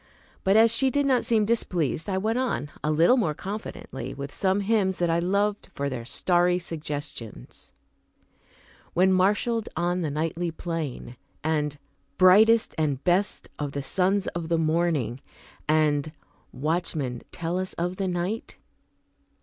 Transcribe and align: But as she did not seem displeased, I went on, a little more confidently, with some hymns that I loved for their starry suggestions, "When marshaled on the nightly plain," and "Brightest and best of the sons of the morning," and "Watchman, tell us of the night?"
But 0.43 0.57
as 0.57 0.73
she 0.73 0.89
did 0.89 1.05
not 1.05 1.25
seem 1.25 1.45
displeased, 1.45 2.09
I 2.09 2.17
went 2.17 2.39
on, 2.39 2.71
a 2.83 2.89
little 2.89 3.17
more 3.17 3.35
confidently, 3.35 4.15
with 4.15 4.31
some 4.33 4.61
hymns 4.61 4.97
that 4.97 5.11
I 5.11 5.19
loved 5.19 5.69
for 5.75 5.89
their 5.91 6.05
starry 6.05 6.57
suggestions, 6.57 7.71
"When 8.95 9.13
marshaled 9.13 9.69
on 9.77 10.01
the 10.01 10.09
nightly 10.09 10.49
plain," 10.49 11.17
and 11.43 11.77
"Brightest 12.17 12.73
and 12.79 13.03
best 13.03 13.47
of 13.59 13.73
the 13.73 13.83
sons 13.83 14.25
of 14.29 14.49
the 14.49 14.57
morning," 14.57 15.19
and 15.69 16.11
"Watchman, 16.51 17.21
tell 17.31 17.59
us 17.59 17.73
of 17.73 17.97
the 17.97 18.07
night?" 18.07 18.57